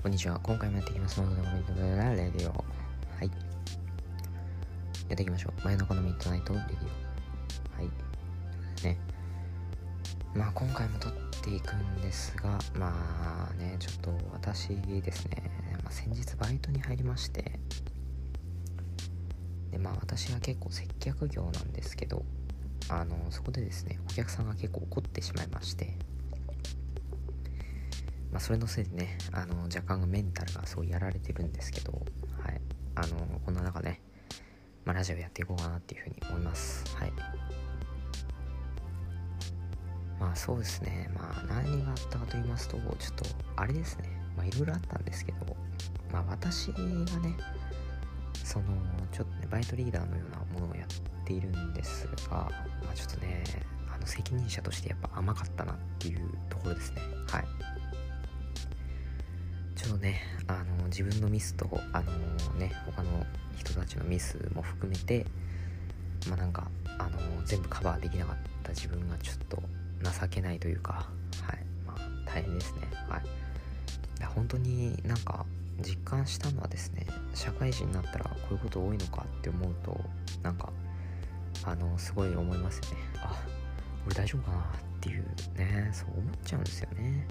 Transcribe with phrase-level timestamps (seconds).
[0.00, 0.38] こんにちは。
[0.44, 1.20] 今回もやっていきます。
[1.20, 2.52] モード Midnight Radio。
[2.52, 3.26] はい。
[3.26, 5.60] やっていきましょう。
[5.64, 7.82] 真夜中のミッドナイトレディオ。
[7.82, 8.84] はい。
[8.84, 8.96] ね。
[10.34, 15.50] まあ、今回も撮っていくんですが、まあね、ちょっと私ですね、
[15.82, 17.58] まあ、先日バイトに入りまして、
[19.72, 22.24] で、まあ私は結構接客業なんですけど、
[22.88, 25.96] あの、そこでですね、お客さんが結構怒ってしまいまして、
[28.32, 31.98] まあ、それのせいでね、あの、若干メンタルがすごいやられてるんですけど、は
[32.50, 32.60] い。
[32.94, 34.00] あの、こんな中ね、
[34.84, 36.84] まあ、ラジオやっていこうかなっていうふうに思います。
[36.96, 37.12] はい。
[40.20, 43.24] まあそうですね、まあ何があったかと言いますと、ちょっと、
[43.56, 45.56] あれですね、まあいろいろあったんですけど、
[46.12, 47.36] まあ私がね、
[48.44, 48.66] その、
[49.12, 52.50] ちょっとね、バイトリーダーのようなものをやっているんですが、
[52.82, 53.44] まあちょっとね、
[53.92, 57.02] あの責任者としてやっぱ甘かったなっていうところですね。
[57.28, 57.44] はい。
[59.88, 62.12] ちょっとね、あの、自分のミスと、あの
[62.58, 63.24] ね、他の
[63.56, 65.24] 人たちのミスも含めて、
[66.28, 69.62] まあなんか、あの全部カバーできなかった自分がちょっと
[70.02, 71.08] 情けないというか、
[71.40, 72.80] はい、まあ大変ですね。
[73.08, 73.22] はい。
[74.34, 75.46] 本当になんか
[75.80, 79.98] 実感したのはですね、社会人になったらこういうこと多いのかって思うと、
[80.42, 80.70] なんか、
[81.64, 82.96] あの、すごい思いますよね。
[83.22, 83.42] あ、
[84.04, 84.64] 俺大丈夫かなっ
[85.00, 85.24] ていう
[85.56, 87.26] ね、そう思っちゃうんですよね。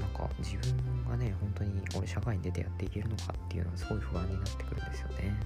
[0.00, 5.40] なんか自分がね本当に俺社会に出てやっていけるのかっていうのはすごい不安になってくるんですよね。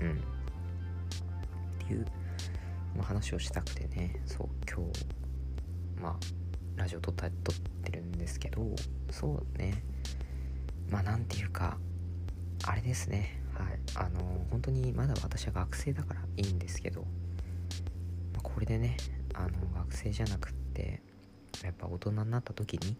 [0.00, 0.10] うん。
[0.10, 0.14] っ
[1.86, 2.06] ていう、
[2.96, 5.06] ま、話をしたくてねそう今日
[6.02, 6.16] まあ
[6.76, 8.66] ラジオ撮った撮ってるんですけど
[9.10, 9.82] そうね。
[10.88, 11.78] まあなんていうか
[12.66, 13.40] あれですね。
[13.54, 13.78] はい。
[13.94, 17.06] あの本当にまだ私は学生だからいいんですけど、ま
[18.38, 18.96] あ、これでね
[19.34, 21.02] あの学生じゃなくって
[21.62, 22.96] やっぱ大人になった時に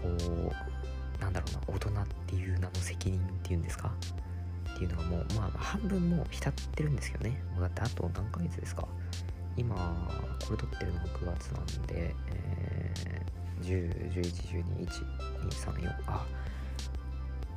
[0.00, 1.92] こうなんだろうな大人っ
[2.26, 3.92] ていう名の責任っていうんですか？
[4.74, 7.42] っていうのがもうまあ半分もう浸ってるんですけどね。
[7.52, 8.86] もうだってあと何ヶ月ですか？
[9.56, 9.74] 今
[10.46, 14.88] これ撮ってるのが9月なんで、えー、10、11、12、1、
[15.48, 16.26] 2、3、4あ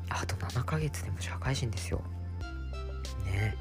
[0.09, 2.01] あと7ヶ月でも社会人ですよ。
[3.25, 3.55] ね。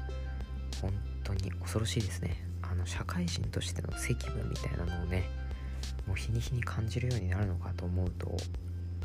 [0.81, 0.91] 本
[1.23, 2.35] 当に恐ろしいですね。
[2.61, 5.29] あの社会人としての責務みたいなのをね
[6.07, 8.35] もう日に日に感じるようになるのかと思うと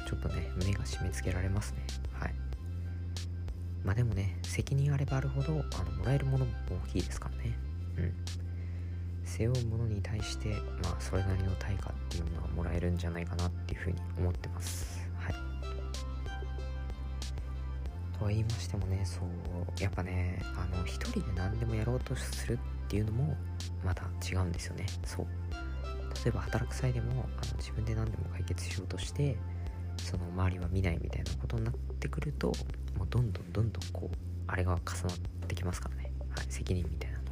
[0.06, 1.86] ちょっとね胸が締め付けられますね。
[2.12, 2.34] はい。
[3.84, 5.54] まあでもね責任あればあるほどあ
[5.84, 6.52] のもらえるものも
[6.86, 7.58] 大きいですからね。
[7.96, 8.14] うん。
[9.24, 10.48] 背負うものに対して
[10.82, 15.08] まあそれなりの対価っていうのはもらえるんじゃないかなっていうふうに思ってます。
[15.18, 15.34] はい。
[18.18, 23.36] とは言いましてもねそうやっぱねあの一人で何でもやろうとするっていうのも
[23.84, 24.86] また違うんですよね。
[25.04, 25.26] そう。
[26.24, 29.36] 例えば働く際でもあの自分で何でも解決しようとして
[29.98, 32.48] その周りは見ないみたいなことになってくると
[32.96, 34.16] もうどんどんどんどんこう
[34.46, 37.28] あれが重なってきますからね、はい、責任みたいなのが。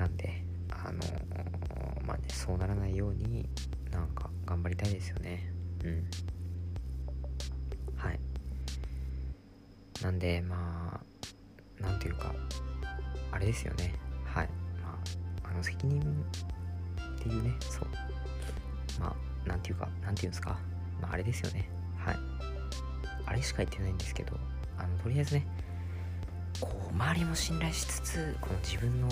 [0.00, 0.98] なんであの、
[2.06, 3.48] まあねそうならないように
[3.92, 5.52] なんか頑張りたいですよね。
[5.84, 6.04] うん。
[7.96, 8.20] はい。
[10.02, 11.00] なんでま
[11.80, 12.34] あなんていうか
[13.30, 13.94] あれですよね。
[14.24, 14.48] はい。
[14.82, 14.98] ま
[15.44, 17.88] ああの責任っていうねそう。
[18.98, 20.58] まあなんていうかなんていうんですか
[21.00, 21.68] まあ、あれですよね。
[21.98, 22.16] はい。
[23.26, 24.36] あれしか言ってないんですけど、
[24.76, 25.46] あの、とりあえずね、
[26.60, 29.08] こう、周りも信頼しつつ、この自分の、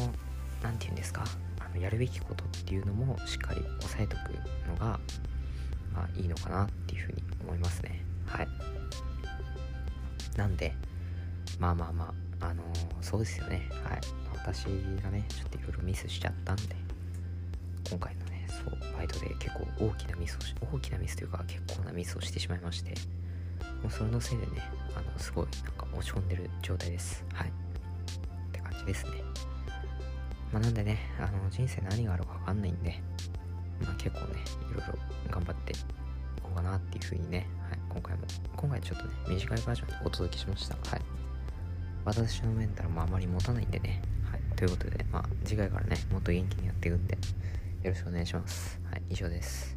[0.62, 1.24] 何て言うんですか、
[1.60, 4.32] あのやるべきことっていうのもしっかり押さえとく
[4.68, 4.98] のが、
[5.94, 8.02] まあいいのかなっていうふうに思いますね。
[8.26, 8.48] はい。
[10.36, 10.74] なんで、
[11.58, 12.66] まあまあまあ、あのー、
[13.00, 13.68] そうですよね。
[13.84, 14.00] はい。
[14.34, 14.64] 私
[15.02, 16.76] がね、ちょっといろいろミスしちゃったんで、
[17.90, 22.94] 今回のねそうバイトで結構大きなミスをし大きなミスというか結構なミスをしてしまいまして
[23.82, 24.52] もうそれのせいでね
[24.96, 27.24] あのすごいなんか落ち込んでる状態です。
[27.32, 27.48] はい。
[27.48, 27.52] っ
[28.52, 29.10] て感じですね。
[30.52, 33.00] まあなんでねあの人生何があるか分かんないんで
[33.82, 34.40] まあ結構ね
[34.70, 34.94] いろいろ
[35.30, 35.76] 頑張ってい
[36.42, 38.22] こうかなっていう風にね、はい、今回も
[38.56, 40.76] 今回ちょっとね短いバージョンでお届けしました。
[40.90, 41.00] はい。
[42.04, 44.02] 私のメンタルもあまり持たないんでね。
[44.30, 44.40] はい。
[44.56, 47.18] ということでまあ次回からねもっと元気にやっていくんで
[47.82, 48.80] よろしくお願いします。
[48.90, 49.74] はい、以上です。